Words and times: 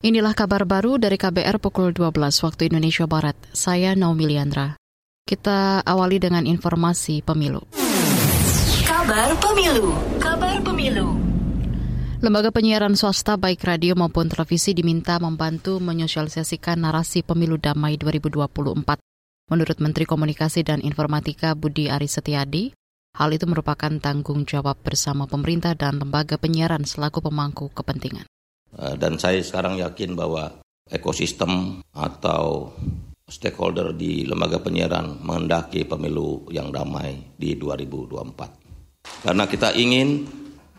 Inilah 0.00 0.32
kabar 0.32 0.64
baru 0.64 0.96
dari 0.96 1.20
KBR 1.20 1.60
pukul 1.60 1.92
12 1.92 2.16
waktu 2.40 2.72
Indonesia 2.72 3.04
Barat. 3.04 3.36
Saya 3.52 3.92
Naomi 3.92 4.32
Liandra. 4.32 4.72
Kita 5.28 5.84
awali 5.84 6.16
dengan 6.16 6.48
informasi 6.48 7.20
pemilu. 7.20 7.60
Kabar 8.88 9.36
pemilu. 9.36 9.92
Kabar 10.16 10.56
pemilu. 10.64 11.20
Lembaga 12.24 12.48
penyiaran 12.48 12.96
swasta 12.96 13.36
baik 13.36 13.60
radio 13.60 13.92
maupun 13.92 14.32
televisi 14.32 14.72
diminta 14.72 15.20
membantu 15.20 15.76
menyosialisasikan 15.84 16.80
narasi 16.80 17.20
pemilu 17.20 17.60
damai 17.60 18.00
2024. 18.00 18.56
Menurut 19.52 19.78
Menteri 19.84 20.08
Komunikasi 20.08 20.64
dan 20.64 20.80
Informatika 20.80 21.52
Budi 21.52 21.92
Aris 21.92 22.16
Setiadi, 22.16 22.72
hal 23.20 23.36
itu 23.36 23.44
merupakan 23.44 23.92
tanggung 24.00 24.48
jawab 24.48 24.80
bersama 24.80 25.28
pemerintah 25.28 25.76
dan 25.76 26.00
lembaga 26.00 26.40
penyiaran 26.40 26.88
selaku 26.88 27.20
pemangku 27.20 27.68
kepentingan. 27.76 28.29
Eh, 28.78 28.94
dan 28.94 29.18
saya 29.18 29.42
sekarang 29.42 29.82
yakin 29.82 30.14
bahwa 30.14 30.62
ekosistem 30.86 31.82
atau 31.90 32.70
stakeholder 33.26 33.94
di 33.94 34.26
lembaga 34.26 34.58
penyiaran 34.58 35.22
mengendaki 35.22 35.86
pemilu 35.86 36.50
yang 36.50 36.70
damai 36.74 37.34
di 37.38 37.54
2024. 37.54 39.26
Karena 39.26 39.46
kita 39.46 39.74
ingin 39.74 40.26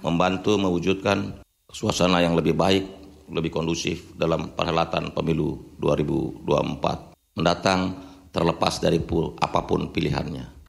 membantu 0.04 0.60
mewujudkan 0.60 1.44
suasana 1.72 2.20
yang 2.20 2.36
lebih 2.36 2.56
baik, 2.56 2.84
lebih 3.32 3.52
kondusif 3.52 4.12
dalam 4.20 4.52
perhelatan 4.52 5.16
pemilu 5.16 5.80
2024 5.80 7.40
mendatang 7.40 7.96
terlepas 8.32 8.84
dari 8.84 9.00
apa 9.40 9.60
pun 9.64 9.92
pilihannya. 9.92 10.61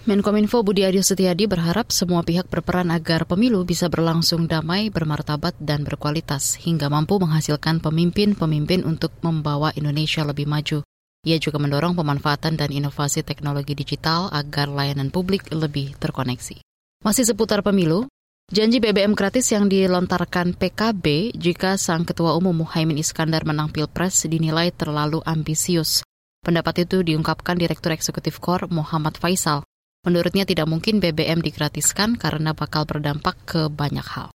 Menkominfo 0.00 0.64
Budi 0.64 0.80
Adyo 0.88 1.04
Setiadi 1.04 1.44
berharap 1.44 1.92
semua 1.92 2.24
pihak 2.24 2.48
berperan 2.48 2.88
agar 2.88 3.28
pemilu 3.28 3.68
bisa 3.68 3.92
berlangsung 3.92 4.48
damai, 4.48 4.88
bermartabat, 4.88 5.60
dan 5.60 5.84
berkualitas 5.84 6.56
hingga 6.56 6.88
mampu 6.88 7.20
menghasilkan 7.20 7.84
pemimpin-pemimpin 7.84 8.88
untuk 8.88 9.12
membawa 9.20 9.76
Indonesia 9.76 10.24
lebih 10.24 10.48
maju. 10.48 10.80
Ia 11.28 11.36
juga 11.36 11.60
mendorong 11.60 11.92
pemanfaatan 11.92 12.56
dan 12.56 12.72
inovasi 12.72 13.20
teknologi 13.20 13.76
digital 13.76 14.32
agar 14.32 14.72
layanan 14.72 15.12
publik 15.12 15.52
lebih 15.52 15.92
terkoneksi. 16.00 16.64
Masih 17.04 17.28
seputar 17.28 17.60
pemilu, 17.60 18.08
janji 18.48 18.80
BBM 18.80 19.12
gratis 19.12 19.52
yang 19.52 19.68
dilontarkan 19.68 20.56
PKB 20.56 21.36
jika 21.36 21.76
sang 21.76 22.08
Ketua 22.08 22.32
Umum 22.40 22.64
Muhaimin 22.64 22.96
Iskandar 22.96 23.44
menang 23.44 23.68
Pilpres 23.68 24.24
dinilai 24.24 24.72
terlalu 24.72 25.20
ambisius. 25.28 26.00
Pendapat 26.40 26.88
itu 26.88 27.04
diungkapkan 27.04 27.60
Direktur 27.60 27.92
Eksekutif 27.92 28.40
KOR 28.40 28.72
Muhammad 28.72 29.20
Faisal. 29.20 29.60
Menurutnya 30.02 30.48
tidak 30.48 30.64
mungkin 30.64 30.98
BBM 30.98 31.44
digratiskan 31.44 32.16
karena 32.16 32.56
bakal 32.56 32.88
berdampak 32.88 33.36
ke 33.44 33.68
banyak 33.68 34.04
hal 34.04 34.30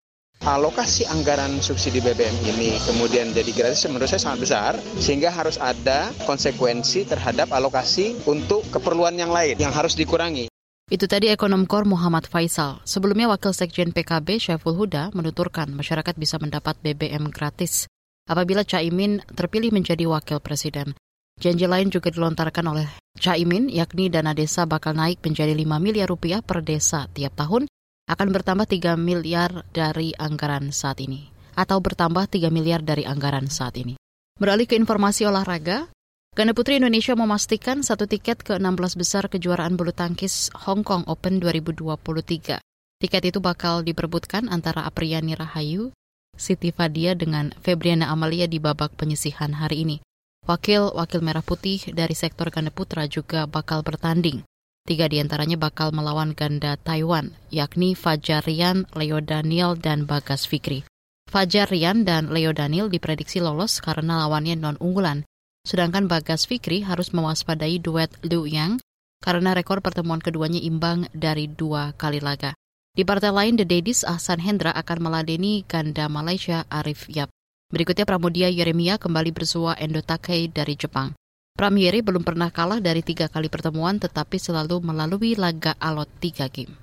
alokasi 0.43 1.07
anggaran 1.07 1.63
subsidi 1.63 2.03
BBM 2.03 2.35
ini 2.51 2.75
kemudian 2.83 3.31
jadi 3.31 3.47
gratis 3.55 3.87
menurut 3.87 4.11
saya 4.11 4.21
sangat 4.27 4.39
besar 4.43 4.71
sehingga 4.99 5.31
harus 5.31 5.55
ada 5.55 6.11
konsekuensi 6.27 7.07
terhadap 7.07 7.47
alokasi 7.55 8.19
untuk 8.27 8.67
keperluan 8.67 9.15
yang 9.15 9.31
lain 9.31 9.55
yang 9.55 9.71
harus 9.71 9.95
dikurangi. 9.95 10.51
Itu 10.91 11.07
tadi 11.07 11.31
ekonom 11.31 11.63
KOR 11.63 11.87
Muhammad 11.87 12.27
Faisal. 12.27 12.83
Sebelumnya 12.83 13.31
Wakil 13.31 13.55
Sekjen 13.55 13.95
PKB 13.95 14.35
Syaiful 14.35 14.75
Huda 14.75 15.15
menuturkan 15.15 15.71
masyarakat 15.71 16.13
bisa 16.19 16.35
mendapat 16.43 16.75
BBM 16.83 17.31
gratis 17.31 17.87
apabila 18.27 18.67
Caimin 18.67 19.23
terpilih 19.31 19.71
menjadi 19.71 20.03
wakil 20.11 20.43
presiden. 20.43 20.91
Janji 21.39 21.65
lain 21.65 21.89
juga 21.89 22.13
dilontarkan 22.13 22.65
oleh 22.69 22.87
Caimin, 23.17 23.69
yakni 23.69 24.09
dana 24.09 24.33
desa 24.33 24.65
bakal 24.65 24.97
naik 24.97 25.21
menjadi 25.21 25.53
5 25.53 25.77
miliar 25.77 26.07
rupiah 26.09 26.41
per 26.41 26.65
desa 26.65 27.05
tiap 27.13 27.37
tahun, 27.37 27.69
akan 28.09 28.27
bertambah 28.35 28.67
3 28.67 28.99
miliar 28.99 29.63
dari 29.71 30.11
anggaran 30.17 30.73
saat 30.75 30.99
ini, 30.99 31.29
atau 31.55 31.79
bertambah 31.79 32.27
3 32.27 32.51
miliar 32.51 32.83
dari 32.83 33.07
anggaran 33.07 33.47
saat 33.47 33.79
ini. 33.79 33.95
Beralih 34.35 34.65
ke 34.65 34.75
informasi 34.75 35.29
olahraga, 35.29 35.87
Ganda 36.33 36.57
Putri 36.57 36.81
Indonesia 36.81 37.13
memastikan 37.13 37.85
satu 37.85 38.09
tiket 38.09 38.41
ke 38.41 38.57
16 38.57 38.97
besar 38.97 39.29
kejuaraan 39.29 39.77
bulu 39.77 39.93
tangkis 39.93 40.49
Hong 40.65 40.81
Kong 40.81 41.05
Open 41.05 41.37
2023. 41.37 42.57
Tiket 42.97 43.23
itu 43.29 43.37
bakal 43.37 43.85
diperebutkan 43.85 44.49
antara 44.49 44.89
Apriani 44.89 45.37
Rahayu, 45.37 45.93
Siti 46.33 46.73
Fadia 46.73 47.13
dengan 47.13 47.53
Febriana 47.61 48.09
Amalia 48.09 48.49
di 48.49 48.57
babak 48.57 48.97
penyisihan 48.97 49.53
hari 49.53 49.85
ini. 49.85 49.97
Wakil-wakil 50.43 51.23
merah 51.23 51.39
putih 51.39 51.79
dari 51.95 52.11
sektor 52.11 52.51
ganda 52.51 52.67
putra 52.67 53.07
juga 53.07 53.47
bakal 53.47 53.79
bertanding. 53.79 54.43
Tiga 54.83 55.07
di 55.07 55.23
antaranya 55.23 55.55
bakal 55.55 55.95
melawan 55.95 56.35
ganda 56.35 56.75
Taiwan, 56.75 57.31
yakni 57.47 57.95
Fajar 57.95 58.43
Rian, 58.43 58.83
Leo 58.91 59.23
Daniel, 59.23 59.79
dan 59.79 60.03
Bagas 60.03 60.43
Fikri. 60.43 60.83
Fajar 61.31 61.71
Rian 61.71 62.03
dan 62.03 62.27
Leo 62.35 62.51
Daniel 62.51 62.91
diprediksi 62.91 63.39
lolos 63.39 63.79
karena 63.79 64.27
lawannya 64.27 64.59
non-unggulan, 64.59 65.23
sedangkan 65.63 66.11
Bagas 66.11 66.43
Fikri 66.43 66.83
harus 66.83 67.15
mewaspadai 67.15 67.79
duet 67.79 68.11
Liu 68.27 68.43
Yang 68.43 68.83
karena 69.23 69.55
rekor 69.55 69.79
pertemuan 69.79 70.19
keduanya 70.19 70.59
imbang 70.59 71.07
dari 71.15 71.47
dua 71.47 71.95
kali 71.95 72.19
laga. 72.19 72.51
Di 72.91 73.07
partai 73.07 73.31
lain, 73.31 73.55
The 73.55 73.63
Daddies 73.63 74.03
Ahsan 74.03 74.43
Hendra 74.43 74.75
akan 74.75 75.07
meladeni 75.07 75.63
ganda 75.63 76.11
Malaysia 76.11 76.67
Arif 76.67 77.07
Yap. 77.07 77.31
Berikutnya 77.73 78.05
Pramudia 78.05 78.53
Yeremia 78.53 79.01
kembali 79.01 79.33
bersua 79.33 79.73
Endo 79.81 80.05
Takei 80.05 80.45
dari 80.45 80.77
Jepang. 80.77 81.17
Pramyeri 81.57 82.05
belum 82.05 82.21
pernah 82.21 82.53
kalah 82.53 82.77
dari 82.77 83.01
tiga 83.01 83.25
kali 83.25 83.49
pertemuan 83.49 83.97
tetapi 83.97 84.37
selalu 84.37 84.77
melalui 84.85 85.33
laga 85.33 85.73
alot 85.81 86.05
tiga 86.21 86.53
game. 86.53 86.77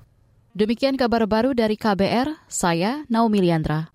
Demikian 0.51 0.99
kabar 0.99 1.23
baru 1.31 1.55
dari 1.55 1.79
KBR, 1.79 2.43
saya 2.51 3.07
Naomi 3.07 3.39
Liandra. 3.39 3.90